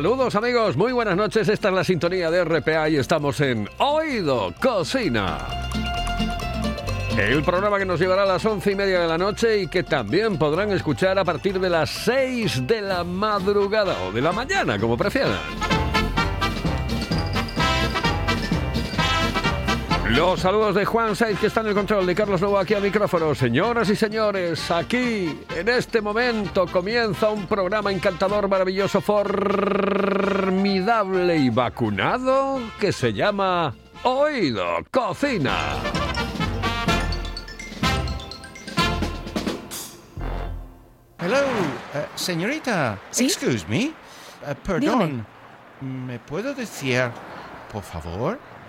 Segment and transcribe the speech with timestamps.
[0.00, 1.46] Saludos amigos, muy buenas noches.
[1.46, 5.46] Esta es la sintonía de RPA y estamos en Oído Cocina.
[7.18, 9.82] El programa que nos llevará a las once y media de la noche y que
[9.82, 14.78] también podrán escuchar a partir de las seis de la madrugada o de la mañana,
[14.78, 15.69] como prefieran.
[20.10, 22.80] Los saludos de Juan Saiz, que está en el control, de Carlos Novo aquí a
[22.80, 23.32] micrófono.
[23.32, 29.76] Señoras y señores, aquí, en este momento, comienza un programa encantador, maravilloso, formidable
[31.36, 35.76] y vacunado que se llama Oído Cocina.
[41.20, 41.36] Hello,
[41.94, 42.98] eh, señorita.
[43.10, 43.26] ¿Sí?
[43.26, 43.84] Excuse me.
[43.84, 43.92] Eh,
[44.64, 45.24] perdón.
[45.80, 47.04] ¿Me puedo decir,
[47.72, 48.40] por favor,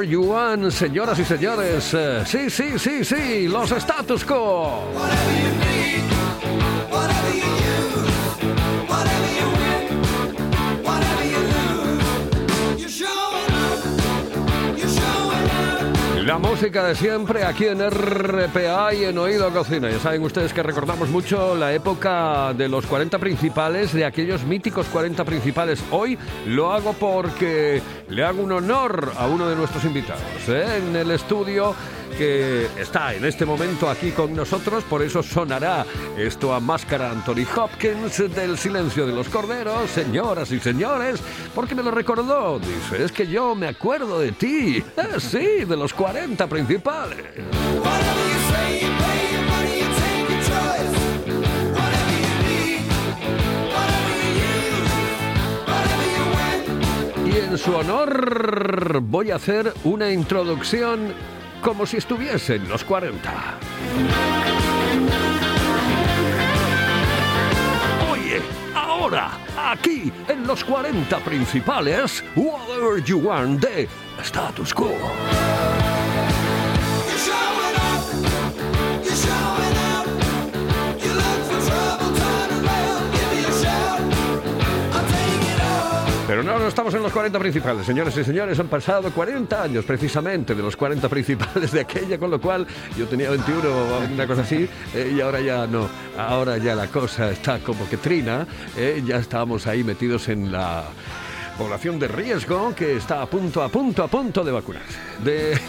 [0.00, 1.92] Whatever you want, señoras y señores.
[1.92, 4.82] Eh, Sí, sí, sí, sí, los status quo.
[16.30, 19.90] La música de siempre aquí en RPA y en Oído Cocina.
[19.90, 24.86] Ya saben ustedes que recordamos mucho la época de los 40 principales, de aquellos míticos
[24.92, 25.82] 40 principales.
[25.90, 30.78] Hoy lo hago porque le hago un honor a uno de nuestros invitados ¿eh?
[30.78, 31.74] en el estudio
[32.20, 35.86] que está en este momento aquí con nosotros, por eso sonará
[36.18, 41.18] esto a máscara Anthony Hopkins del silencio de los corderos, señoras y señores,
[41.54, 45.76] porque me lo recordó, dice, es que yo me acuerdo de ti, Eh, sí, de
[45.78, 47.24] los 40 principales.
[57.24, 61.14] Y en su honor voy a hacer una introducción
[61.60, 63.58] como si estuviese en los 40.
[68.10, 68.40] Oye,
[68.74, 73.88] ahora, aquí, en los 40 principales, Whatever You Want de
[74.22, 74.96] Status Quo.
[86.30, 88.56] Pero no, no estamos en los 40 principales, señores y señores.
[88.60, 92.64] Han pasado 40 años precisamente de los 40 principales de aquella, con lo cual
[92.96, 95.88] yo tenía 21 o una cosa así, eh, y ahora ya no.
[96.16, 98.46] Ahora ya la cosa está como que trina.
[98.76, 100.84] eh, ya estábamos ahí metidos en la
[101.58, 104.98] población de riesgo que está a punto, a punto, a punto de vacunarse.
[105.24, 105.60] De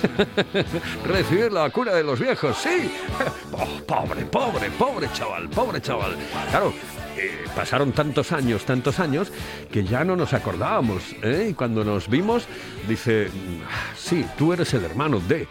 [1.05, 2.93] recibir la vacuna de los viejos, sí.
[3.53, 6.15] Oh, pobre, pobre, pobre chaval, pobre chaval.
[6.51, 6.71] Claro,
[7.17, 9.31] eh, pasaron tantos años, tantos años,
[9.71, 11.03] que ya no nos acordábamos.
[11.21, 11.47] ¿eh?
[11.51, 12.45] Y cuando nos vimos,
[12.87, 13.27] dice,
[13.69, 15.47] "Ah, sí, tú eres el hermano de...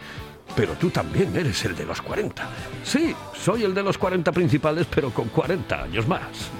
[0.55, 2.49] Pero tú también eres el de los 40.
[2.83, 6.51] Sí, soy el de los 40 principales, pero con 40 años más.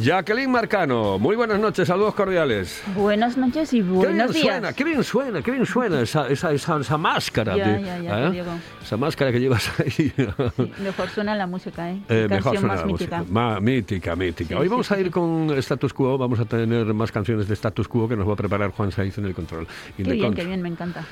[0.00, 2.82] Jacqueline Marcano, muy buenas noches, saludos cordiales.
[2.94, 4.44] Buenas noches y Qué bien buenos días.
[4.46, 7.56] suena, qué bien suena, qué bien suena esa, esa, esa, esa máscara.
[7.56, 8.42] Ya, de- ya, ya, ¿eh?
[8.82, 9.90] Esa máscara que llevas ahí.
[9.90, 10.12] Sí,
[10.82, 11.98] mejor suena la música, ¿eh?
[12.08, 13.18] Eh, Qué mejor suena más la mítica.
[13.18, 13.60] música.
[13.60, 14.48] Mítica, mítica.
[14.50, 17.54] Sí, Hoy sí, vamos a ir con Status Quo, vamos a tener más canciones de
[17.54, 19.66] Status Quo que nos va a preparar Juan Saiz en el control.
[19.98, 20.34] In Qué bien, control.
[20.36, 21.04] qué bien, me encanta.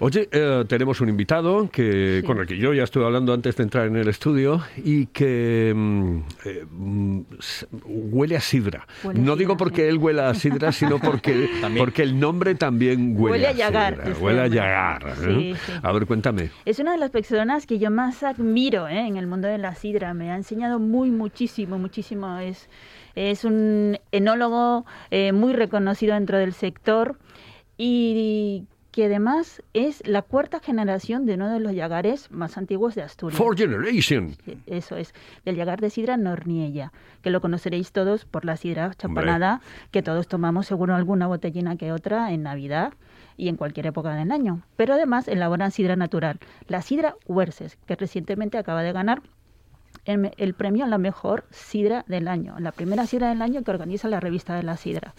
[0.00, 2.26] Oye, eh, tenemos un invitado que, Sí.
[2.26, 5.72] con el que yo ya estuve hablando antes de entrar en el estudio y que
[5.74, 7.20] mm, eh, mm,
[7.84, 8.86] huele a sidra.
[9.04, 12.54] Huele a no sidra, digo porque él huela a sidra, sino porque, porque el nombre
[12.54, 14.18] también huele, Huele a Yagar, sidra.
[14.20, 14.46] Huele a.
[14.46, 15.08] Yagar.
[15.08, 15.14] ¿eh?
[15.24, 15.72] Sí, sí.
[15.82, 16.50] A ver, cuéntame.
[16.64, 19.06] Es una de las personas que yo más admiro ¿eh?
[19.06, 20.14] en el mundo de la sidra.
[20.14, 22.38] Me ha enseñado muy, muchísimo, muchísimo.
[22.38, 22.68] Es,
[23.14, 27.18] es un enólogo eh, muy reconocido dentro del sector
[27.76, 28.64] y
[28.98, 33.38] que además es la cuarta generación de uno de los yagares más antiguos de Asturias.
[33.38, 34.34] Four Generation.
[34.66, 35.14] Eso es,
[35.44, 36.92] del Yagar de Sidra Norniella,
[37.22, 39.60] que lo conoceréis todos por la sidra chapanada,
[39.92, 42.92] que todos tomamos seguro alguna botellina que otra en Navidad
[43.36, 44.62] y en cualquier época del año.
[44.74, 49.22] Pero además elaboran sidra natural, la sidra Huerces, que recientemente acaba de ganar
[50.06, 53.70] el, el premio a la mejor sidra del año, la primera sidra del año que
[53.70, 55.14] organiza la revista de la sidra.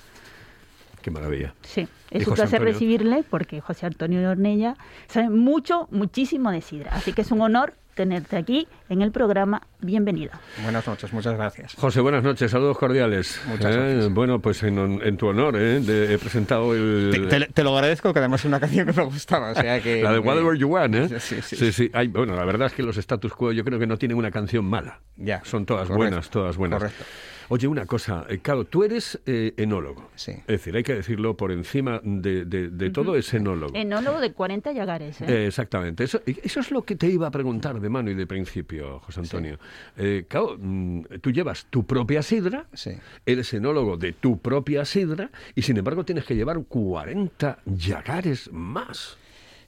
[1.01, 1.53] Qué maravilla.
[1.61, 2.73] Sí, ¿Y es un placer Antonio?
[2.73, 4.75] recibirle porque José Antonio Ornella
[5.07, 6.91] sabe mucho, muchísimo de sidra.
[6.93, 9.61] Así que es un honor tenerte aquí en el programa.
[9.81, 10.31] Bienvenido.
[10.63, 11.73] Buenas noches, muchas gracias.
[11.75, 13.41] José, buenas noches, saludos cordiales.
[13.47, 14.13] Muchas Eh, gracias.
[14.13, 15.81] Bueno, pues en, en tu honor, ¿eh?
[15.81, 17.11] de- he presentado el...
[17.29, 19.51] Te, te- te lo agradezco, que además es una canción que me gustaba.
[19.51, 21.19] O sea que, La de eh, Whatever You Want, ¿eh?
[21.19, 21.91] Sí, sí, sí.
[22.11, 24.63] bueno, la verdad es que los status quo yo creo que no tienen una canción
[24.63, 25.01] mala.
[25.17, 26.79] Ya, Son todas correcto, buenas, todas buenas.
[26.79, 27.03] correcto.
[27.49, 30.09] Oye, una cosa, eh, claro, tú eres eh, enólogo.
[30.15, 30.31] Sí.
[30.31, 33.75] Es decir, hay que decirlo por encima de, de- de todo, es enólogo.
[33.75, 35.19] Enólogo de 40 yagares.
[35.21, 35.25] ¿eh?
[35.27, 36.03] Eh, exactamente.
[36.03, 39.21] Eso, eso es lo que te iba a preguntar de mano y de principio, José
[39.21, 39.57] Antonio.
[39.97, 42.91] Eh, claro, mm, tú llevas tu propia sidra, Sí.
[43.25, 49.17] eres enólogo de tu propia sidra y sin embargo tienes que llevar 40 yagares más.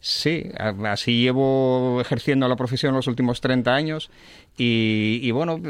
[0.03, 0.49] Sí,
[0.83, 4.09] así llevo ejerciendo la profesión los últimos 30 años
[4.57, 5.61] y, y bueno,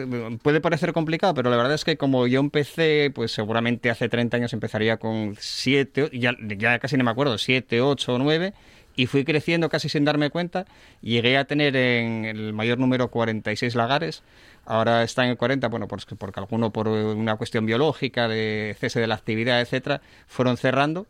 [0.41, 4.37] puede parecer complicado, pero la verdad es que como yo empecé, pues seguramente hace 30
[4.37, 8.53] años empezaría con 7, ya, ya casi no me acuerdo, 7, 8 o 9
[8.95, 10.65] y fui creciendo casi sin darme cuenta.
[11.01, 14.23] Llegué a tener en el mayor número 46 lagares.
[14.65, 18.75] Ahora está en el 40, bueno, pues que- porque alguno por una cuestión biológica, de
[18.79, 21.05] cese de la actividad, etcétera, fueron cerrando.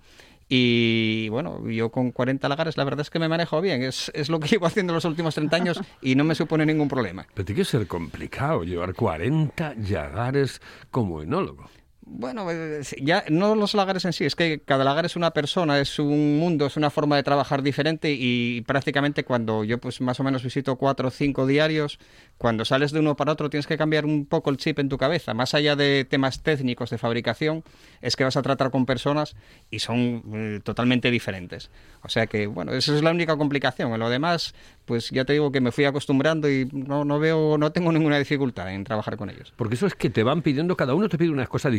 [0.53, 3.83] Y bueno, yo con 40 lagares la verdad es que me manejo bien.
[3.83, 6.89] Es, es lo que llevo haciendo los últimos 30 años y no me supone ningún
[6.89, 7.25] problema.
[7.33, 10.62] Pero tiene que ser complicado llevar 40 yagares
[10.92, 11.69] como enólogo.
[12.13, 15.80] Bueno, eh, ya no los lagares en sí, es que cada lagar es una persona,
[15.80, 20.19] es un mundo, es una forma de trabajar diferente y prácticamente cuando yo pues más
[20.19, 22.00] o menos visito cuatro o cinco diarios,
[22.38, 24.98] cuando sales de uno para otro tienes que cambiar un poco el chip en tu
[24.98, 27.63] cabeza, más allá de temas técnicos de fabricación,
[28.02, 29.38] es que vas a tratar con personas
[29.69, 31.69] y son eh, totalmente diferentes.
[32.04, 33.94] O sea que, bueno, esa es la única complicación.
[33.94, 34.54] En lo demás,
[34.86, 38.18] pues ya te digo que me fui acostumbrando y no, no veo, no tengo ninguna
[38.18, 39.54] dificultad en trabajar con ellos.
[39.56, 41.69] Porque eso es que te van pidiendo, cada uno te pide una cosa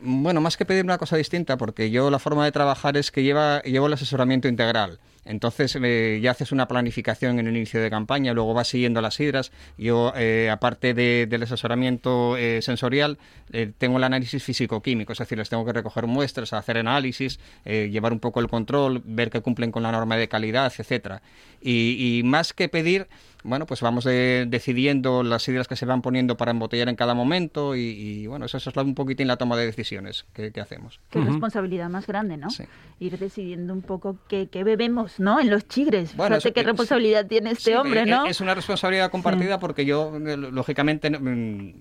[0.00, 3.22] Bueno, más que pedir una cosa distinta, porque yo la forma de trabajar es que
[3.22, 4.98] lleva, llevo el asesoramiento integral.
[5.24, 9.20] Entonces eh, ya haces una planificación en el inicio de campaña, luego vas siguiendo las
[9.20, 9.52] hidras.
[9.78, 13.18] Yo, eh, aparte de- del asesoramiento eh, sensorial,
[13.52, 17.88] eh, tengo el análisis físico-químico, es decir, les tengo que recoger muestras, hacer análisis, eh,
[17.92, 21.22] llevar un poco el control, ver que cumplen con la norma de calidad, etcétera.
[21.60, 23.06] Y, y más que pedir,
[23.44, 27.12] bueno, pues vamos de- decidiendo las hidras que se van poniendo para embotellar en cada
[27.14, 30.50] momento y, y, bueno, eso, eso es la- un poquitín la toma de decisiones que,
[30.52, 31.00] que hacemos.
[31.10, 32.48] Qué responsabilidad más grande, ¿no?
[32.50, 32.64] Sí.
[32.98, 35.38] Ir decidiendo un poco qué, qué bebemos, ¿no?
[35.38, 36.16] En los chigres.
[36.16, 38.26] Bueno, Fíjate eso- qué responsabilidad tiene este Sí, hombre, eh, ¿no?
[38.26, 41.74] Es una responsabilidad compartida porque yo, eh, lógicamente, mm,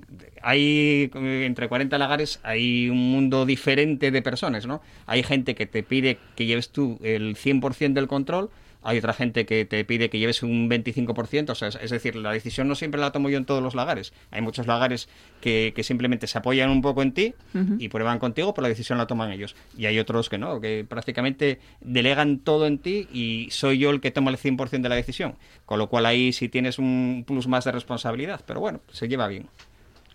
[0.44, 4.82] hay eh, entre 40 lagares, hay un mundo diferente de personas, ¿no?
[5.06, 8.50] Hay gente que te pide que lleves tú el 100% del control,
[8.82, 12.32] hay otra gente que te pide que lleves un 25%, o sea, es- decir, la
[12.32, 14.14] decisión no siempre la tomo yo en todos los lagares.
[14.32, 15.10] Hay muchos lagares
[15.42, 17.34] que, que simplemente se apoyan un poco en ti
[17.80, 19.56] y prueban contigo, pero la decisión la toman ellos.
[19.78, 24.00] Y hay otros que no, que prácticamente delegan todo en ti y soy yo el
[24.02, 25.36] que toma el 100% de la decisión.
[25.66, 29.28] Con lo cual ahí sí tienes un plus más de responsabilidad, pero bueno, se lleva
[29.28, 29.48] bien.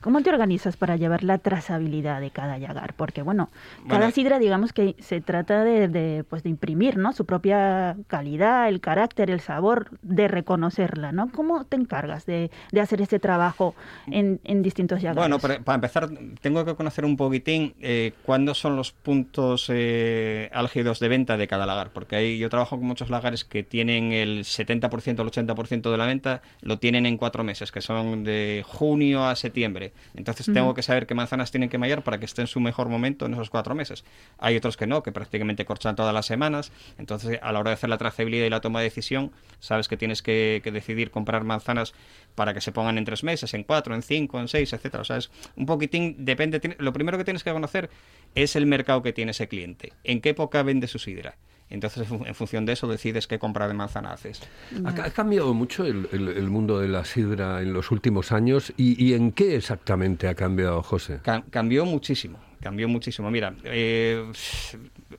[0.05, 2.93] ¿Cómo te organizas para llevar la trazabilidad de cada yagar?
[2.93, 3.49] Porque, bueno,
[3.89, 7.15] cada Bueno, sidra, digamos que se trata de, de, pues, de imprimir, ¿no?
[7.15, 11.33] Su propia calidad, el carácter, el sabor, de reconocerla, ¿no?
[11.33, 13.75] ¿Cómo te encargas de, de hacer ese trabajo
[14.07, 15.23] en, en distintos yagares?
[15.23, 16.11] Bueno, para, para empezar,
[16.43, 21.49] tengo que conocer un poquitín eh, cuándo son los puntos eh, álgidos de venta de
[21.49, 25.31] cada lagar, porque ahí yo trabajo con muchos lagares que tienen el 70% o el
[25.31, 29.94] 80% de la venta, lo tienen en cuatro meses, que son de junio a septiembre.
[30.15, 32.89] Entonces tengo que saber qué manzanas tienen que mallar para que esté en su mejor
[32.89, 34.05] momento en esos cuatro meses.
[34.39, 36.73] Hay otros que no, que prácticamente corchan todas las semanas.
[36.99, 39.97] Entonces, a la hora de hacer la trazabilidad y la toma de decisión, sabes que
[39.97, 41.95] tienes que, que decidir comprar manzanas
[42.35, 45.03] para que se pongan en tres meses, en cuatro, en cinco, en seis, etcétera.
[45.03, 46.77] O sea, es un poquitín, depende.
[46.79, 47.91] Lo primero que tienes que conocer
[48.35, 49.93] es el mercado que tiene ese cliente.
[50.03, 51.37] ¿En qué época vende su sidra?
[51.71, 54.41] Entonces, en fu- en función de eso, decides qué compra de manzana haces.
[54.85, 58.73] Ha, ha cambiado mucho el, el- el mundo de la sidra en los últimos años
[58.77, 61.21] y, y en qué exactamente ha cambiado, José.
[61.23, 63.31] Ca- cambió muchísimo, cambió muchísimo.
[63.31, 64.25] Mira, eh,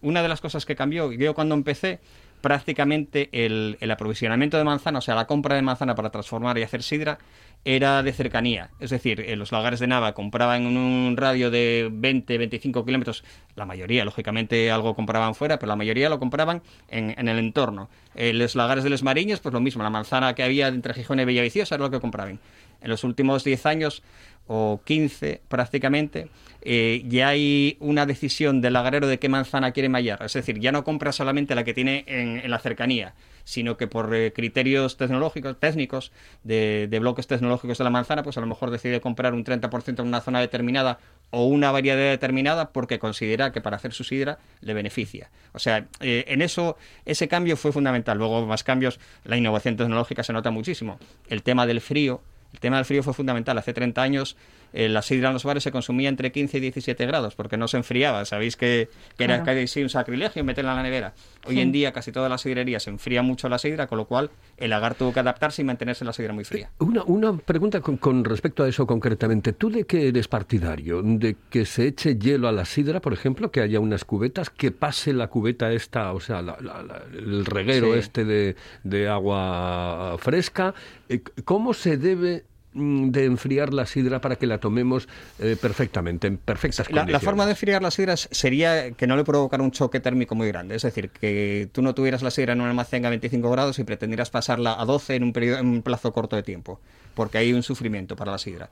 [0.02, 2.00] una de las cosas que cambió, yo cuando empecé,
[2.46, 6.62] prácticamente el, el aprovisionamiento de manzana, o sea, la compra de manzana para transformar y
[6.62, 7.18] hacer sidra,
[7.64, 8.70] era de cercanía.
[8.80, 13.24] Es decir, eh, los lagares de Nava compraban en un radio de 20, 25 kilómetros,
[13.56, 17.90] la mayoría, lógicamente, algo compraban fuera, pero la mayoría lo compraban en, en el entorno.
[18.14, 21.20] Eh, los lagares de Les Mariñas, pues lo mismo, la manzana que había entre Gijón
[21.20, 22.40] y Bellaviciosa era lo que compraban.
[22.80, 24.04] En los últimos 10 años
[24.48, 26.30] o 15 prácticamente,
[26.62, 30.24] eh, ya hay una decisión del lagarero de qué manzana quiere mallar.
[30.24, 34.14] Es decir, ya no compra solamente la que tiene en, la cercanía, sino que por
[34.16, 36.12] eh, criterios tecnológicos, técnicos,
[36.44, 40.00] de, de bloques tecnológicos de la manzana, pues a lo mejor decide comprar un 30%
[40.00, 41.00] en una zona determinada
[41.30, 45.30] o una variedad determinada porque considera que para hacer su sidra le beneficia.
[45.54, 48.18] O sea, eh, en eso ese cambio fue fundamental.
[48.18, 50.98] Luego más cambios, la innovación tecnológica se nota muchísimo.
[51.28, 52.22] El tema del frío,
[52.56, 53.58] el tema del frío fue fundamental.
[53.58, 54.38] Hace 30 años
[54.76, 57.68] eh, la sidra en los bares se consumía entre 15 y 17 grados porque no
[57.68, 58.26] se enfriaba.
[58.26, 61.14] Sabéis que, que era casi un sacrilegio meterla en la nevera.
[61.48, 61.62] Hoy Sí.
[61.62, 64.70] en día casi todas las sidrerías se enfría mucho la sidra, con lo cual el
[64.70, 66.70] lagar tuvo que adaptarse y mantenerse la sidra muy fría.
[66.80, 69.54] Una, una pregunta con, con respecto a eso concretamente.
[69.54, 71.02] ¿Tú de qué eres partidario?
[71.04, 73.52] ¿De que se eche hielo a la sidra, por ejemplo?
[73.52, 74.50] ¿Que haya unas cubetas?
[74.50, 78.00] ¿Que pase la cubeta esta, o sea, la- la- la- el reguero Sí.
[78.00, 80.74] este de, de agua fresca?
[81.10, 82.44] Eh, ¿Cómo se debe
[82.76, 85.08] de enfriar la sidra para que la tomemos
[85.40, 87.24] eh, perfectamente, en perfectas La, la condiciones?
[87.24, 90.76] forma de enfriar las sidras sería que no le provocara un choque térmico muy grande.
[90.76, 93.84] Es decir, que tú no tuvieras la sidra en un almacén a 25 grados y
[93.86, 96.80] pretendieras pasarla a 12 en un, periodo, en un plazo corto de tiempo,
[97.16, 98.70] porque hay un sufrimiento para la sidra.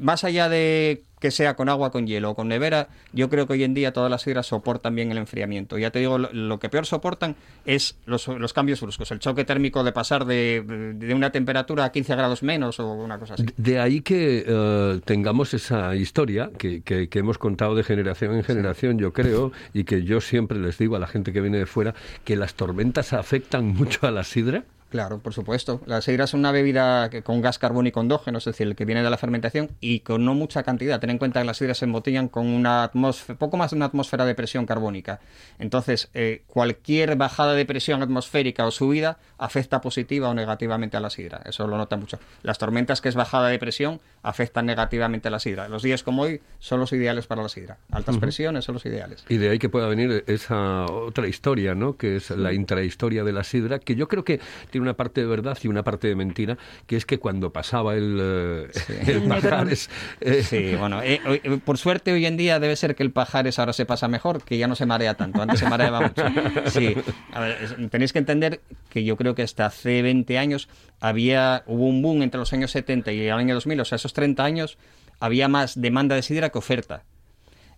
[0.00, 3.54] Más allá de que sea con agua, con hielo o con nevera, yo creo que
[3.54, 5.78] hoy en día todas las sidras soportan bien el enfriamiento.
[5.78, 9.44] Ya te digo, lo, lo que peor soportan es los, los cambios bruscos, el choque
[9.46, 10.62] térmico de pasar de,
[10.94, 13.46] de una temperatura a 15 grados menos o una cosa así.
[13.56, 18.44] De- ahí que eh, tengamos esa historia que, que- que hemos contado de generación en
[18.44, 21.66] generación, yo creo, y que yo siempre les digo a la gente que viene de
[21.66, 24.64] fuera, que las tormentas afectan mucho a la sidra.
[24.88, 25.80] Claro, por supuesto.
[25.86, 29.02] La sidra es una bebida que- con gas carbónico endógeno, es decir, el que viene
[29.02, 31.00] de la fermentación y con no mucha cantidad.
[31.00, 33.86] Ten en cuenta que las sidras se embotellan con una atmósfera, poco más de una
[33.86, 35.18] atmósfera de presión carbónica.
[35.58, 41.10] Entonces, eh, cualquier bajada de presión atmosférica o subida afecta positiva o negativamente a la
[41.10, 41.40] sidra.
[41.44, 42.18] Eso lo nota mucho.
[42.42, 45.68] Las tormentas, que es bajada de presión, afectan negativamente a la sidra.
[45.68, 47.78] Los días como hoy son los ideales para la sidra.
[47.90, 49.24] Altas presiones son los ideales.
[49.28, 51.96] Y de ahí que pueda venir esa otra historia, ¿no?
[51.96, 54.40] Que es la intrahistoria de la sidra, que yo creo que
[54.76, 57.94] tiene una parte de verdad y una parte de mentira, que es que cuando pasaba
[57.94, 58.68] el, eh,
[59.06, 59.88] el Pajares,
[60.20, 63.58] eh, Sí, bueno, eh, eh, por suerte hoy en día debe ser que el Pajares
[63.58, 66.22] ahora se pasa mejor, que ya no se marea tanto, antes se mareaba mucho.
[66.66, 66.94] Sí,
[67.32, 70.68] a ver, es- tenéis que entender que yo creo que hasta hace 20 años
[71.00, 74.12] había, hubo un boom entre los años 70 y el año 2000, o sea, esos
[74.12, 74.78] 30 años
[75.20, 77.02] había más demanda de sidra que oferta.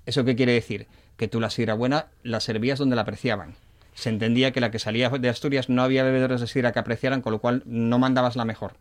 [0.06, 0.86] ¿Eso qué quiere decir?
[1.16, 3.54] Que tú la sidra buena la servías donde la apreciaban.
[3.98, 7.20] Se entendía que la que salía de Asturias no había bebedores de sidra que apreciaran,
[7.20, 8.76] con lo cual no mandabas la mejor.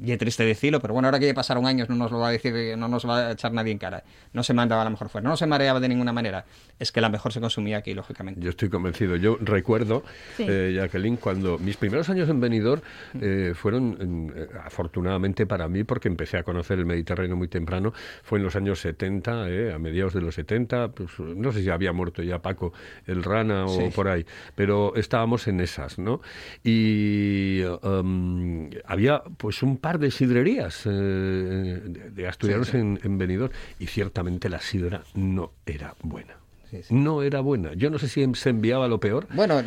[0.00, 2.28] Y es triste decirlo, pero bueno, ahora que ya pasaron años no nos lo va
[2.28, 4.04] a decir, no nos va a echar nadie en cara.
[4.32, 6.44] No se mandaba la mejor fuera, no se mareaba de ninguna manera.
[6.78, 8.40] Es que la mejor se consumía aquí, lógicamente.
[8.40, 9.16] Yo estoy convencido.
[9.16, 10.04] Yo recuerdo,
[10.36, 10.44] Sí.
[10.48, 12.80] eh, Jacqueline, cuando mis primeros años en Benidorm
[13.20, 18.38] eh, fueron, eh, afortunadamente para mí, porque empecé a conocer el Mediterráneo muy temprano, fue
[18.38, 21.92] en los años 70, eh, a mediados de los 70, pues, no sé si había
[21.92, 22.72] muerto ya Paco
[23.06, 23.90] el Rana o Sí.
[23.94, 24.24] por ahí,
[24.54, 26.20] pero estábamos en esas, ¿no?
[26.62, 32.78] Y um, había pues un par de sidrerías eh, de, de asturianos Sí, sí.
[32.78, 36.36] En, en Benidorm y ciertamente la sidra no era buena.
[36.70, 36.94] Sí, sí.
[36.94, 37.72] no era buena.
[37.74, 39.26] Yo no sé si se enviaba lo peor.
[39.32, 39.62] Bueno,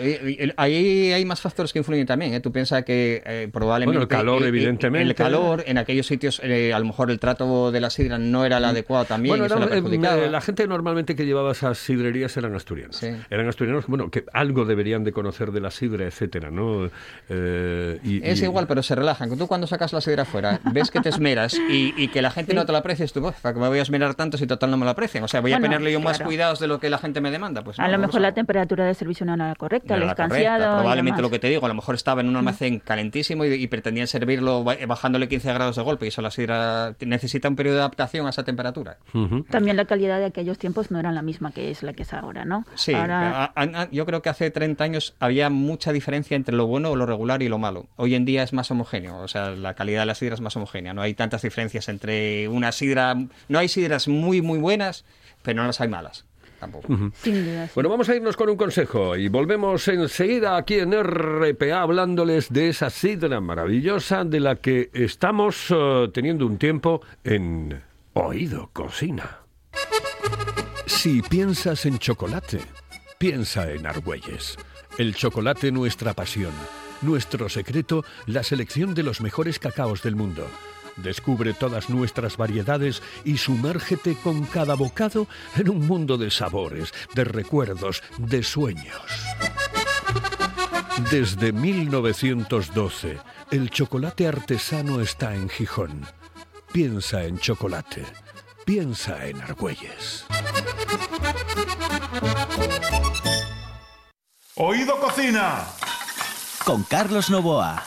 [0.57, 2.33] ahí hay más factores que influyen también.
[2.33, 2.39] ¿eh?
[2.39, 3.97] Tú piensas que eh, probablemente...
[3.97, 5.07] Bueno, el calor, eh, eh, evidentemente.
[5.09, 8.45] El calor, en aquellos sitios, eh, a lo mejor el trato de la sidra no
[8.45, 9.31] era el adecuado también.
[9.31, 10.27] bueno, era- la eh, perjudicaba.
[10.27, 12.95] la gente normalmente que llevaba esas sidrerías eran asturianos.
[12.97, 13.07] Sí.
[13.29, 16.89] Eran asturianos, bueno, que algo deberían de conocer de la sidra, etcétera, ¿no?
[17.29, 19.35] Eh, y- Es y- igual, pero se relajan.
[19.37, 22.53] Tú cuando sacas la sidra afuera, ves que te esmeras y, y que la gente
[22.53, 24.69] no te la aprecia, tú, "Uf, ¿para qué me voy a esmerar tanto si total
[24.71, 25.23] no me lo aprecian?
[25.23, 27.63] O sea, voy a ponerle yo más cuidados de lo que la gente me demanda.
[27.63, 30.77] Pues a lo mejor la temperatura de servicio no era la correcta, no el escanciado.
[30.79, 33.67] Probablemente lo que te digo, a lo mejor estaba en un almacén calentísimo y, y
[33.67, 37.75] pretendían servirlo ba- bajándole 15 grados de golpe y eso la sidra necesita un periodo
[37.77, 38.97] de adaptación a esa temperatura.
[39.49, 42.13] También la calidad de aquellos tiempos no era la misma que es la que es
[42.13, 42.65] ahora, ¿no?
[42.75, 46.55] Sí, Ahora, a- a- a- yo creo que hace 30 años había mucha diferencia entre
[46.55, 47.87] lo bueno, lo regular y lo malo.
[47.95, 50.55] Hoy en día es más homogéneo, o sea, la calidad de la sidra es más
[50.55, 50.93] homogénea.
[50.93, 53.15] No hay tantas diferencias entre una sidra.
[53.47, 55.05] No hay sidras muy, muy buenas,
[55.41, 56.25] pero no las hay malas
[56.61, 56.87] tampoco.
[57.21, 57.65] sin duda.
[57.65, 57.71] sí.
[57.75, 62.69] Bueno, vamos a irnos con un consejo y volvemos enseguida aquí en RPA hablándoles de
[62.69, 67.81] esa sidra maravillosa de la que estamos eh, teniendo un tiempo en
[68.13, 69.39] Oído Cocina.
[70.85, 72.59] Si piensas en chocolate,
[73.17, 74.57] piensa en Argüelles.
[74.97, 76.51] El chocolate nuestra pasión.
[77.01, 80.47] Nuestro secreto, la selección de los mejores cacaos del mundo.
[81.01, 87.23] Descubre todas nuestras variedades y sumérgete con cada bocado en un mundo de sabores, de
[87.23, 89.01] recuerdos, de sueños.
[91.09, 93.17] Desde 1912,
[93.51, 96.05] el chocolate artesano está en Gijón.
[96.71, 98.05] Piensa en chocolate.
[98.65, 100.25] Piensa en Argüelles.
[104.55, 105.65] Oído Cocina.
[106.63, 107.83] Con Carlos Novoa.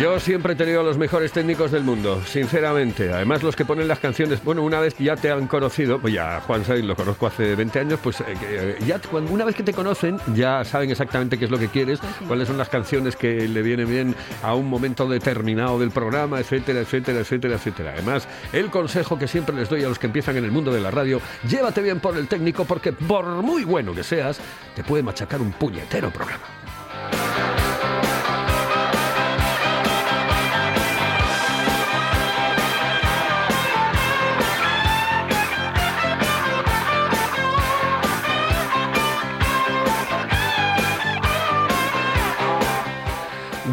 [0.00, 3.12] Yo siempre he tenido a los mejores técnicos del mundo, sinceramente.
[3.12, 6.40] Además, los que ponen las canciones, bueno, una vez ya te han conocido, pues ya
[6.46, 9.56] Juan Sainz lo conozco hace 20 años, pues eh, que, eh, ya cuando, una vez
[9.56, 13.16] que te conocen, ya saben exactamente qué es lo que quieres, cuáles son las canciones
[13.16, 17.92] que le vienen bien a un momento determinado del programa, etcétera, etcétera, etcétera, etcétera.
[17.94, 20.80] Además, el consejo que siempre les doy a los que empiezan en el mundo de
[20.80, 24.38] la radio, llévate bien por el técnico, porque por muy bueno que seas,
[24.76, 26.44] te puede machacar un puñetero programa.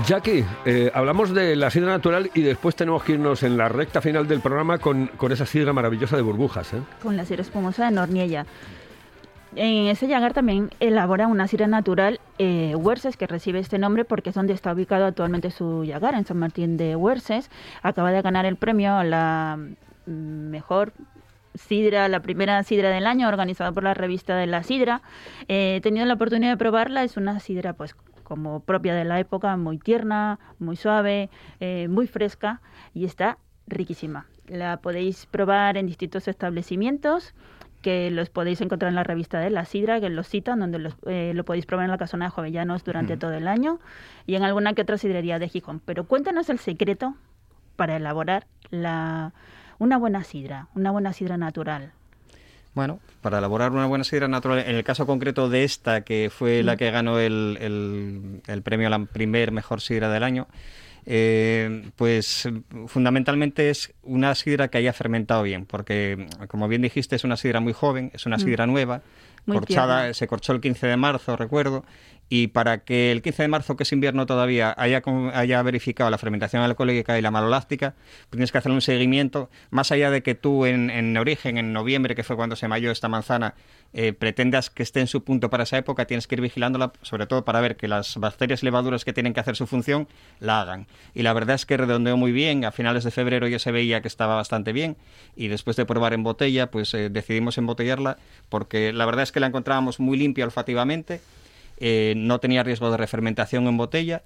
[0.08, 4.02] Jackie, eh, hablamos de la sidra natural y después tenemos que irnos en la recta
[4.02, 6.74] final del programa con, con esa sidra maravillosa de burbujas.
[6.74, 6.82] ¿eh?
[7.02, 8.46] con la sidra espumosa de Norniella.
[9.56, 14.30] En ese llagar también elabora una sidra natural eh, Huerses, que recibe este nombre porque
[14.30, 17.50] es donde está ubicado actualmente su llagar, en San Martín de Huerses.
[17.82, 19.58] Acaba de ganar el premio a la
[20.06, 20.94] mm, mejor
[21.56, 25.02] sidra, la primera sidra del año, organizada por la revista de la sidra.
[25.48, 29.20] Eh, he tenido la oportunidad de probarla, es una sidra pues como propia de la
[29.20, 31.30] época, muy tierna, muy suave,
[31.62, 32.62] eh, muy fresca
[32.94, 34.26] y está riquísima.
[34.48, 37.34] La podéis probar en distintos establecimientos
[37.82, 40.96] que los podéis encontrar en la revista de La Sidra, que los citan, donde los,
[41.06, 43.80] eh, lo podéis probar en la casona de Jovellanos durante todo el año
[44.26, 45.80] y en alguna que otra sidrería de Gijón.
[45.86, 47.16] Pero cuéntanos el secreto
[47.76, 49.34] para elaborar la,
[49.78, 51.92] una buena sidra, una buena sidra natural.
[52.76, 56.62] Bueno, para elaborar una buena sidra natural, en el caso concreto de esta, que fue
[56.62, 60.48] la que ganó el, el- el premio a la primer mejor sidra del año,
[61.06, 62.50] eh, pues
[62.88, 67.60] fundamentalmente es una sidra que haya fermentado bien, porque como bien dijiste es una sidra
[67.60, 69.02] muy joven, es una sidra nueva,
[69.46, 70.14] Muy corchada, tierna.
[70.14, 71.86] se corchó el 15 de marzo, recuerdo,
[72.28, 76.18] y para que el 15 de marzo, que es invierno todavía, haya, haya verificado la
[76.18, 77.94] fermentación alcohólica y la maloláctica,
[78.30, 81.72] pues tienes que hacer un seguimiento, más allá de que tú en, en origen, en
[81.72, 83.54] noviembre, que fue cuando se mayó esta manzana,
[83.98, 87.28] eh, pretendas que esté en su punto para esa época, tienes que ir vigilándola, sobre
[87.28, 90.10] todo para ver que las bacterias y levaduras que tienen que hacer su función
[90.42, 90.86] la hagan.
[91.14, 94.02] Y la verdad es que redondeó muy bien, a finales de febrero ya se veía
[94.02, 94.98] que estaba bastante bien,
[95.38, 98.18] y después de probar en botella, pues eh, decidimos embotellarla,
[98.50, 101.22] porque la verdad es que la encontrábamos muy limpia olfativamente,
[101.78, 104.24] eh, no tenía riesgo de refermentación en botella.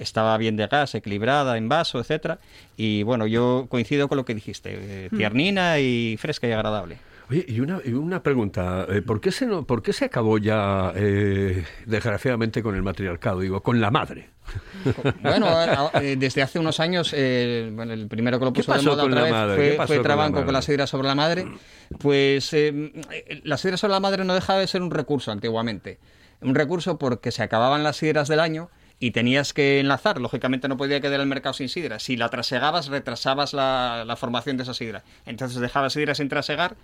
[0.00, 2.38] estaba bien de gas, equilibrada, en vaso, etcétera.
[2.76, 7.09] Y bueno, yo coincido con lo que dijiste, eh, tiernina y fresca y agradable.
[7.30, 10.38] Oye, y una, y una pregunta, eh, ¿por, qué se no, ¿por qué se acabó
[10.38, 13.40] ya, eh, desgraciadamente, con el matriarcado?
[13.40, 14.30] Digo, con la madre.
[15.22, 18.82] Bueno, eh, desde hace unos años, eh, bueno, el primero que lo ¿Qué puso de
[18.82, 21.46] moda otra vez fue, fue con la Trabanco con la sidra sobre la madre.
[21.98, 22.92] Pues eh,
[23.44, 25.98] la sidra sobre la madre no dejaba de ser un recurso antiguamente.
[26.40, 30.20] Un recurso porque se acababan las sidras del año y tenías que enlazar.
[30.20, 31.98] Lógicamente no podía quedar el mercado sin sidra.
[31.98, 35.04] Si la trasegabas, retrasabas la, la formación de esa sidra.
[35.26, 36.76] Entonces dejabas sidra sin trasegar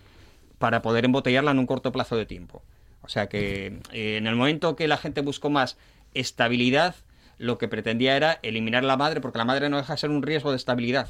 [0.59, 2.63] para poder embotellarla en un corto plazo de tiempo.
[3.03, 5.77] O sea que eh, en el momento que la gente buscó más
[6.15, 6.95] estabilidad,
[7.39, 10.23] lo que pretendía era eliminar la madre, porque la madre no deja de ser un
[10.23, 11.09] riesgo de estabilidad.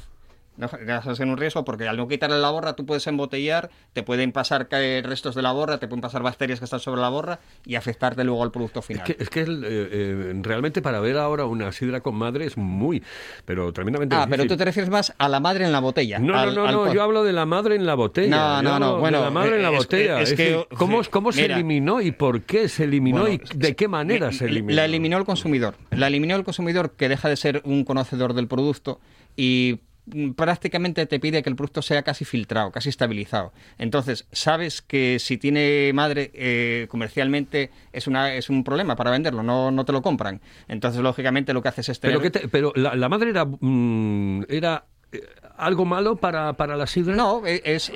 [0.57, 4.01] No de ser un riesgo porque al no quitarle la borra tú puedes embotellar, te
[4.03, 7.09] pueden pasar caer restos de la borra, te pueden pasar bacterias que están sobre la
[7.09, 9.03] borra y afectarte luego al producto Es final.
[9.05, 12.57] que, es que el, eh, eh, realmente para ver ahora una sidra con madre es
[12.57, 13.03] muy,
[13.45, 16.17] pero tremendamente Ah, pero tú te refieres más a la madre en la botella.
[16.19, 18.61] No, al- no, no, al no, po- yo hablo de la madre en la botella.
[18.61, 20.21] No, Yo no, no, hablo de bueno, la madre en la es- botella.
[20.21, 23.75] es Es que- ¿Cómo, cómo se eliminó y por qué se eliminó Bueno, y de
[23.75, 24.75] qué manera se eliminó?
[24.75, 25.75] La eliminó el consumidor.
[25.91, 28.99] La eliminó el consumidor que deja de ser un conocedor del producto
[29.35, 29.81] y
[30.35, 33.53] prácticamente te pide que el producto sea casi filtrado, casi estabilizado.
[33.77, 39.43] Entonces, sabes que si tiene madre eh, comercialmente es una es un problema para venderlo,
[39.43, 40.41] no, no te lo compran.
[40.67, 43.45] Entonces, lógicamente lo que haces es tener Pero, que te- pero la, la madre era,
[43.45, 45.21] mm, era eh,
[45.57, 47.15] algo malo para, para la sidra.
[47.15, 47.91] No, e- es,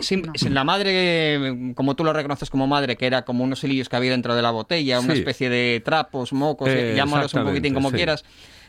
[0.50, 0.92] la madre,
[1.36, 4.36] eh, como tú lo reconoces como madre, que era como unos hilillos que había dentro
[4.36, 5.20] de la botella, una Sí.
[5.20, 7.96] especie de trapos, mocos, Eh, eh, llámalos un poquitín como sí.
[7.98, 8.24] quieras.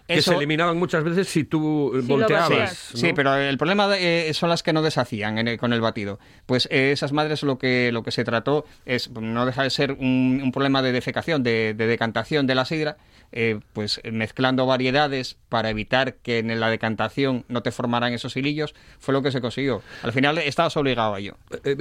[0.09, 2.91] Que Eso- se eliminaban muchas veces si tú eh, volteabas.
[2.95, 5.81] Sí, pero el problema de- eh, son las que no deshacían en el- con el
[5.81, 6.19] batido.
[6.47, 9.93] Pues eh, esas madres lo que, lo que se trató es, no deja de ser
[9.93, 12.97] un, un problema de defecación, de, de decantación de la sidra,
[13.31, 18.75] eh, pues mezclando variedades para evitar que en la decantación no te formaran esos hilillos,
[18.99, 19.83] fue lo que se consiguió.
[20.03, 21.37] Al final estabas obligado a ello.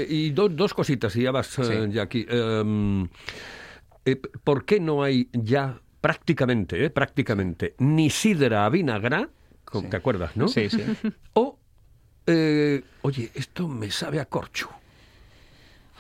[0.08, 1.64] Y do- dos cositas, y ya vas, Sí.
[1.90, 2.26] ya aquí.
[2.30, 3.10] Em,
[4.06, 9.30] eh, ¿Por qué no hay ya prácticamente, eh, prácticamente, ni sidra a vinagra?
[9.64, 10.48] Con- ¿Te acuerdas, no?
[10.48, 10.84] Sí, sí.
[11.34, 11.58] O,
[12.28, 14.70] eh, oye, esto me sabe a corcho.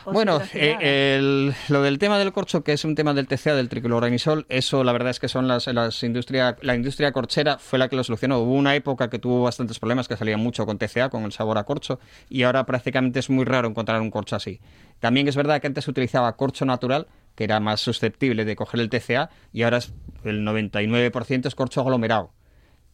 [0.05, 3.69] Bueno, eh, el- lo del tema del corcho, que es un tema del TCA, del
[3.69, 7.87] tricloranisol, eso la verdad es que son las, las industria, la industria corchera fue la
[7.87, 8.39] que lo solucionó.
[8.39, 11.59] Hubo una época que tuvo bastantes problemas, que salía mucho con TCA, con el sabor
[11.59, 14.59] a corcho, y ahora prácticamente es muy raro encontrar un corcho así.
[14.99, 17.05] También es verdad que antes se utilizaba corcho natural,
[17.35, 21.81] que era más susceptible de coger el TCA, y ahora es, el 99% es corcho
[21.81, 22.31] aglomerado,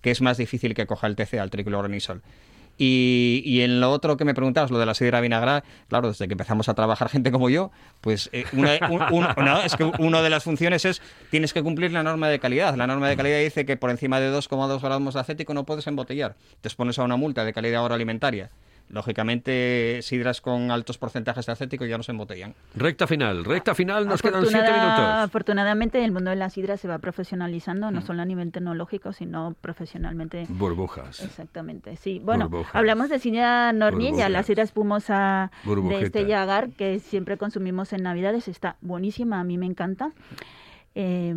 [0.02, 2.22] que es más difícil que coja el TCA, el tricloranisol.
[2.78, 6.28] Y, y en lo otro que me preguntabas, lo de la sidra vinagra, claro, desde
[6.28, 7.72] que empezamos a trabajar gente como yo,
[8.02, 8.76] pues eh, una,
[9.66, 12.76] es que una de las funciones es tienes que cumplir la norma de calidad.
[12.76, 15.88] La norma de calidad dice que por encima de 2,2 gramos de acético no puedes
[15.88, 16.36] embotellar.
[16.62, 18.52] Te expones a una multa de calidad agroalimentaria.
[18.90, 22.54] Lógicamente, sidras con altos porcentajes de acético ya no se embotellan.
[22.76, 25.00] Recta final, recta final, nos quedan siete minutos.
[25.00, 27.94] Afortunadamente, el mundo de la sidra se va profesionalizando, Mm.
[27.94, 30.46] no solo a nivel tecnológico, sino profesionalmente.
[30.50, 31.22] Burbujas.
[31.22, 32.22] Exactamente, sí.
[32.24, 32.76] Bueno, Burbujas.
[32.76, 34.32] hablamos de sidra Burbujas.
[34.32, 39.58] la sidra espumosa de este Yagar, que siempre consumimos en Navidades, está buenísima, a mí
[39.58, 40.12] me encanta.
[40.96, 41.36] Eh,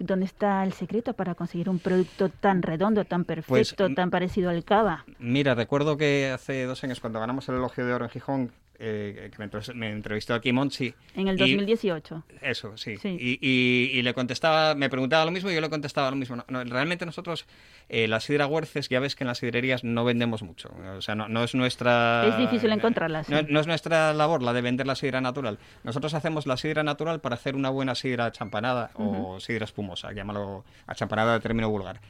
[0.00, 4.48] ¿Dónde está el secreto para conseguir un producto tan redondo, tan perfecto, mm, tan parecido
[4.48, 5.04] al cava?
[5.18, 9.28] Mira, recuerdo que hace dos años, cuando ganamos el elogio de oro en Gijón, eh,
[9.30, 10.94] que me, entre- me entrevistó aquí Monchi.
[11.14, 12.24] En el y- 2018.
[12.40, 12.96] Eso, sí.
[12.96, 13.16] Sí.
[13.20, 16.36] Y, y- y le contestaba, me preguntaba lo mismo y yo le contestaba lo mismo.
[16.36, 17.46] No, no, realmente nosotros,
[17.88, 20.70] eh, la sidra Huerces, ya ves que en las sidrerías no vendemos mucho.
[20.96, 22.26] O sea, no, no es nuestra...
[22.26, 23.32] Es difícil encontrarla, sí.
[23.48, 25.58] No, es nuestra labor la de vender la sidra natural.
[25.84, 30.64] Nosotros hacemos la sidra natural para hacer una buena sidra champanada o sidra espumosa, llámalo
[30.86, 32.00] achampanada de término vulgar.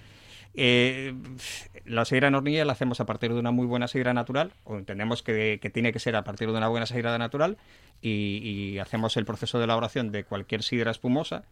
[0.55, 1.15] Eh,
[1.85, 2.35] la sidra en
[2.67, 5.99] la hacemos a partir de una muy buena sidra natural, o entendemos que, tiene que
[5.99, 7.57] ser a partir de una buena sidra natural,
[8.03, 11.45] y hacemos el proceso de elaboración de cualquier sidra espumosa,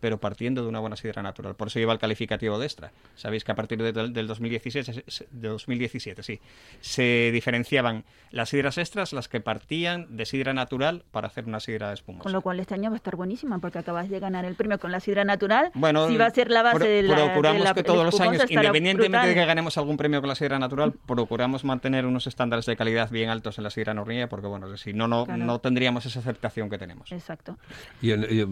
[0.00, 1.54] pero partiendo de una buena sidra natural.
[1.54, 2.92] Por eso lleva el calificativo de extra.
[3.14, 6.40] Sabéis que a partir de- del 2017, se- se- de 2017 sí,
[6.80, 11.92] se diferenciaban las sidras extras, las que partían de sidra natural para hacer una sidra
[11.92, 12.22] espumosa.
[12.24, 14.78] Con lo cual este año va a estar buenísima porque acabas de ganar el premio
[14.78, 15.70] con la sidra natural.
[15.74, 18.04] Bueno, si va a ser la base pro- de la procuramos de la- que todos
[18.04, 19.46] los años, independientemente de que brutal.
[19.46, 23.58] ganemos algún premio con la sidra natural, procuramos mantener unos estándares de calidad bien altos
[23.58, 25.44] en la sidra nornilla, porque bueno, si no, no, Claro.
[25.44, 27.10] no tendríamos esa aceptación que tenemos.
[27.12, 27.56] Exacto.
[28.02, 28.46] ¿Y y,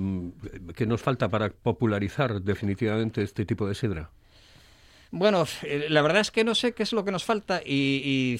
[0.74, 4.08] qué nos falta para popularizar definitivamente este tipo de sidra?
[5.10, 8.38] Bueno, eh, la verdad es que no sé qué es lo que nos falta y,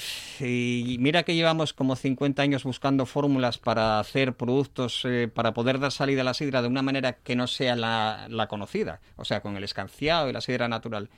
[1.01, 5.91] mira que llevamos como 50 años buscando fórmulas para hacer productos, eh, para poder dar
[5.91, 9.57] salida a la sidra de una manera que no sea la, conocida, o sea, con
[9.57, 11.11] el escanciado y la sidra natural.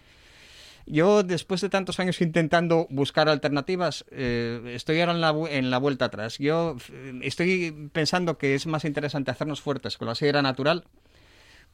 [0.86, 5.12] Yo, después de tantos años intentando buscar alternativas, eh, estoy ahora
[5.50, 6.38] en la, vuelta atrás.
[6.38, 6.76] Yo
[7.20, 10.84] estoy pensando que es más interesante hacernos fuertes con la sidra natural,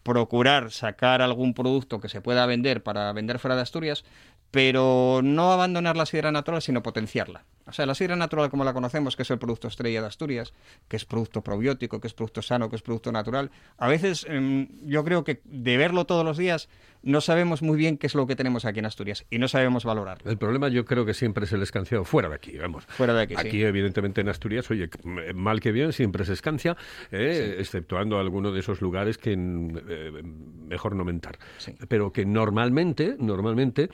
[0.02, 4.04] procurar sacar algún producto que se pueda vender para vender fuera de Asturias,
[4.50, 7.44] pero no abandonar la sidra natural, sino potenciarla.
[7.66, 10.52] O sea, la sidra natural como la conocemos, que es el producto estrella de Asturias,
[10.88, 14.68] que es producto probiótico, que es producto sano, que es producto natural, a veces em,
[14.82, 16.68] yo creo que de verlo todos los días
[17.02, 19.84] no sabemos muy bien qué es lo que tenemos aquí en Asturias y no sabemos
[19.84, 20.30] valorarlo.
[20.30, 22.84] El problema yo creo que siempre es el escanciado fuera de aquí, vamos.
[22.86, 23.46] Fuera de aquí, sí.
[23.46, 24.88] Aquí, evidentemente, en Asturias, oye,
[25.34, 26.76] mal que bien, siempre se escancia,
[27.10, 30.22] eh, exceptuando alguno de esos lugares que mm, eh,
[30.68, 31.38] mejor no mentar.
[31.58, 31.74] Sí.
[31.88, 33.90] Pero que normalmente, normalmente,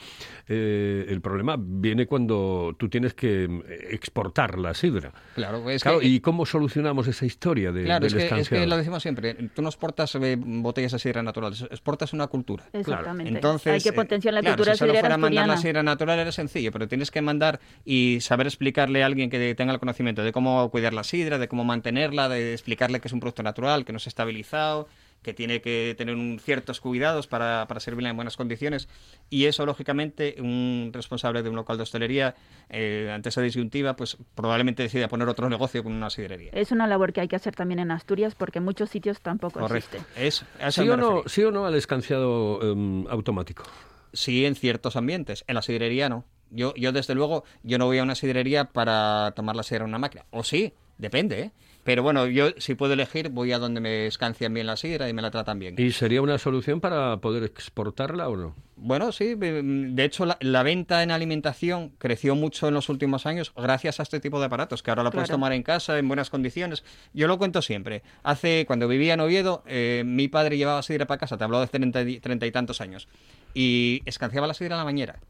[0.46, 5.12] eh, el problema viene cuando tú tienes que mm, exportar la sidra.
[5.34, 8.48] Claro, es Claro, que, ¿y cómo solucionamos esa historia de, claro, del es que, es
[8.48, 12.64] que lo decimos siempre, tú no exportas eh, botellas de sidra natural, exportas una cultura.
[13.00, 13.34] Exactamente.
[13.34, 15.82] Entonces, Hay que eh, potenciar la claro, cultura si solo sidrera fuera mandar la sidra
[15.82, 19.78] natural era sencillo, pero tienes que mandar y saber explicarle a alguien que tenga el
[19.78, 23.42] conocimiento de cómo cuidar la sidra, de cómo mantenerla, de explicarle que es un producto
[23.42, 24.88] natural, que no se ha estabilizado,
[25.22, 28.88] que tiene que tener un- ciertos cuidados para, para servirla en buenas condiciones.
[29.30, 32.34] Y eso, lógicamente, un responsable de un local de hostelería,
[32.70, 36.50] eh, ante esa disyuntiva, pues probablemente decida poner otro negocio con una sidrería.
[36.52, 39.60] Es una labor que hay que hacer también en Asturias porque en muchos sitios tampoco
[39.60, 39.96] Correcto.
[39.98, 40.26] existe.
[40.26, 41.22] Es, a eso ¿Sí o, no.
[41.26, 43.64] ¿Sí o no al escanciado em, automático?
[44.12, 45.44] Sí, en ciertos ambientes.
[45.48, 46.24] En la sidrería no.
[46.50, 49.90] Yo, yo desde luego, yo no voy a una sidrería para tomar la sidra en
[49.90, 50.24] una máquina.
[50.30, 51.50] O sí, depende, ¿eh?
[51.88, 55.14] Pero bueno, yo si puedo elegir, voy a donde me escancian bien la sidra y
[55.14, 55.74] me la tratan bien.
[55.78, 58.54] ¿Y sería una solución para poder exportarla o no?
[58.76, 63.24] Bueno, sí, de de hecho la, la venta en alimentación creció mucho en los últimos
[63.24, 65.36] años gracias a este tipo de aparatos, que ahora lo puedes Claro.
[65.38, 66.84] tomar en casa en buenas condiciones.
[67.14, 68.02] Yo lo cuento siempre.
[68.22, 71.68] Hace, cuando vivía en Oviedo, eh, mi padre llevaba sidra para casa, te hablo de
[71.68, 73.08] treinta y- treinta y tantos años,
[73.54, 75.20] y escanciaba la sidra en la bañera.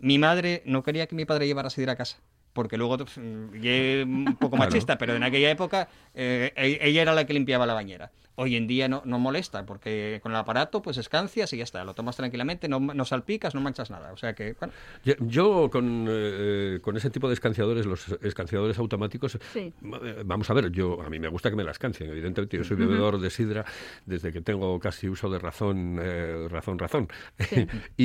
[0.00, 2.18] Mi madre no quería que mi padre llevara sidra a casa.
[2.52, 4.70] Porque luego, mm, y un poco Claro.
[4.70, 8.10] machista, pero en aquella época eh, e- ella era la que limpiaba la bañera.
[8.34, 11.84] Hoy en día no, no molesta, porque con el aparato pues escancias y ya está,
[11.84, 14.12] lo tomas tranquilamente, no, no salpicas, no manchas nada.
[14.12, 14.72] O sea que, bueno,
[15.04, 19.72] Yo, yo con, eh, con ese tipo de escanciadores, los escanciadores automáticos, Sí.
[20.02, 22.64] eh, vamos a ver, yo a mí me gusta que me la escancien, evidentemente yo
[22.64, 23.64] soy bebedor de sidra
[24.06, 27.08] desde que tengo casi uso de razón, eh, razón, razón.
[27.38, 27.66] Sí.
[27.96, 28.04] y,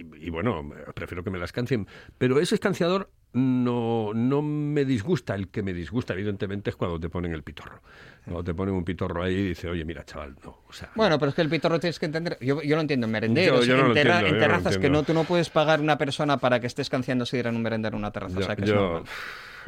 [0.00, 1.86] y- y bueno, prefiero que me la escancien,
[2.18, 7.08] pero ese escanciador no, no me disgusta, el que me disgusta evidentemente es cuando te
[7.08, 7.80] ponen el pitorro.
[8.24, 10.62] Cuando te ponen un pitorro ahí y dice, oye, mira, chaval, no.
[10.68, 13.06] O sea, bueno, pero es que el pitorro tienes que entender, yo, yo lo entiendo
[13.06, 15.24] en merenderos, Yo- yo no en, terra- entiendo, en no terrazas que no, tú no
[15.24, 18.38] puedes pagar una persona para que esté escanciando sidra en un merendero en una terraza.
[18.38, 19.02] o sea que es normal.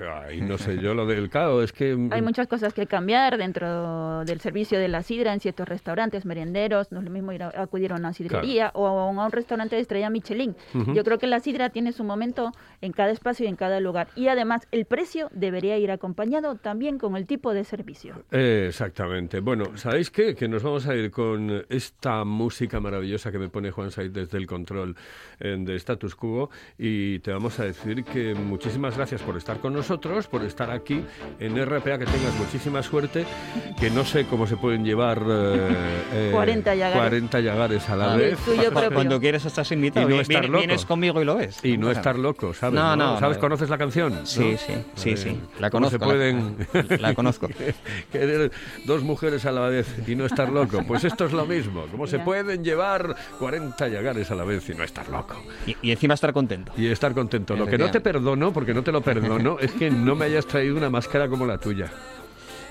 [0.08, 1.96] Ay, no sé, yo lo del cao es que...
[2.10, 6.92] Hay muchas cosas que cambiar dentro del servicio de la sidra en ciertos restaurantes, merenderos.
[6.92, 9.82] No es lo mismo ir a acudir a una sidrería o a un, restaurante de
[9.82, 10.56] estrella Michelin.
[10.94, 14.08] Yo creo que la sidra tiene su momento en cada espacio y en cada lugar.
[14.16, 18.24] Y además, el precio debería ir acompañado también con el tipo de servicio.
[18.30, 19.40] Eh, Exactamente.
[19.40, 20.34] Bueno, ¿sabéis qué?
[20.34, 24.38] Que nos vamos a ir con esta música maravillosa que me pone Juan Said desde
[24.38, 24.96] el control
[25.38, 29.72] eh, de Status Quo y te vamos a decir que muchísimas gracias por estar con
[29.72, 29.89] nosotros,
[30.30, 31.04] por estar aquí
[31.40, 33.24] en RPA, que tengas muchísima suerte,
[33.78, 35.68] que no sé cómo se pueden llevar eh,
[36.12, 36.98] eh, 40 yagares.
[37.02, 38.38] 40 yagares a la Ah, vez.
[38.92, 40.58] Cuando quieres estás invitado, Y no estar loco.
[40.58, 41.58] vienes conmigo y lo ves.
[41.64, 42.74] Y no estar loco, ¿sabes?
[42.74, 43.36] No, no, ¿Sabes?
[43.38, 43.40] no.
[43.40, 44.26] ¿Conoces la canción?
[44.26, 44.58] Sí, ¿no?
[44.58, 45.40] sí, sí, sí.
[45.58, 45.98] La ¿cómo conozco.
[45.98, 46.56] se pueden...
[46.72, 47.48] La, la conozco.
[48.12, 48.52] Querer
[48.86, 50.84] dos mujeres a la vez y no estar loco.
[50.86, 51.86] Pues esto es lo mismo.
[51.90, 55.34] ¿Cómo se pueden llevar 40 yagares a la vez y no estar loco?
[55.66, 56.72] Y, y encima estar contento.
[56.76, 57.56] Y estar contento.
[57.56, 60.44] Lo que no te perdono, porque no te lo perdono, es que no me hayas
[60.44, 61.90] traído una máscara como la tuya.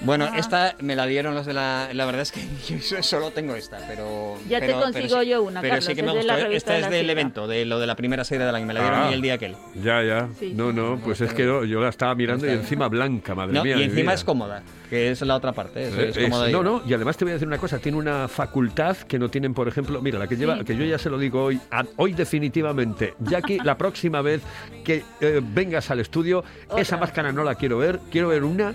[0.02, 1.90] Bueno, esta me la dieron los de la...
[1.94, 2.42] La verdad es que
[2.80, 4.38] yo solo tengo esta, pero...
[4.48, 6.52] Ya te consigo pero yo una, Pero Carlos, sí que me de la gustó.
[6.52, 8.66] Esta de es la del evento, de lo de la primera serie del año.
[8.66, 9.12] Me la dieron Ah.
[9.14, 9.56] el día aquel.
[9.84, 10.30] Ya, ya.
[10.40, 10.54] Sí.
[10.56, 13.64] No, no, pues es que yo, yo la estaba mirando y encima blanca, madre No,
[13.64, 13.78] mía.
[13.78, 15.88] y encima es cómoda, que es la otra parte.
[15.88, 17.58] Es, Eh, es es- cómoda de no, no, y además te voy a decir una
[17.58, 20.64] cosa, tiene una facultad que no tienen, por ejemplo, mira, la que lleva, Sí.
[20.66, 24.42] que yo ya se lo digo hoy, a- hoy definitivamente, Jackie, la próxima vez
[24.84, 26.44] que eh, vengas al estudio,
[26.78, 28.74] esa máscara no la quiero ver, quiero ver una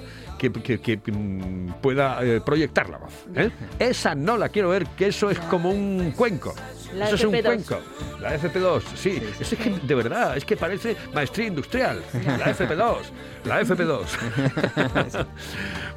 [0.53, 3.13] que, que- que, mm, pueda eh, proyectar la voz.
[3.35, 3.51] ¿eh?
[3.79, 6.55] Esa no la quiero ver, que eso es como un cuenco.
[6.95, 7.43] La eso es un FP2.
[7.45, 7.79] cuenco.
[8.21, 9.21] La FP2, sí.
[9.41, 12.01] Es que, de verdad, es que parece maestría industrial.
[12.25, 12.97] La FP2,
[13.45, 14.05] la FP2.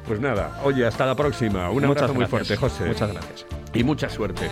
[0.06, 1.70] pues nada, oye, hasta la próxima.
[1.70, 2.30] Un Muchas abrazo muy gracias.
[2.30, 2.84] fuerte, José.
[2.86, 3.46] Muchas gracias.
[3.74, 4.48] Y mucha suerte.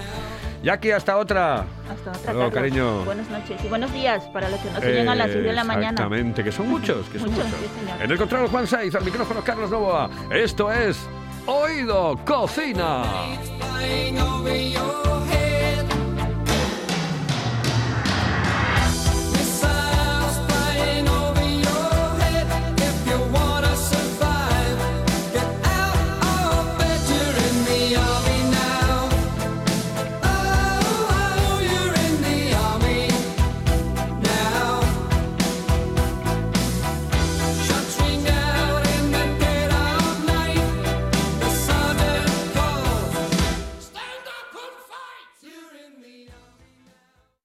[0.62, 1.64] Jackie, hasta otra.
[1.88, 3.04] Hasta otra, cariño.
[3.04, 5.64] Buenas noches y buenos días para los que nos siguen a las 6 de la
[5.64, 5.90] mañana.
[5.90, 7.60] Exactamente, que son muchos, que son Muchos, muchos.
[7.60, 8.02] sí.
[8.02, 10.10] En el control Juan Saiz, al micrófono Carlos Novoa.
[10.30, 10.98] Esto es
[11.46, 13.02] Oído Cocina.